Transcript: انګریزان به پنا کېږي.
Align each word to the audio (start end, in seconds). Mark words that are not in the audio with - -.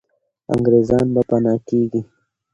انګریزان 0.53 1.05
به 1.13 1.21
پنا 1.29 1.53
کېږي. 1.67 2.01